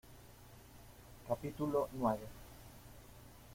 capítulo 1.27 1.87
nueve. 1.93 2.25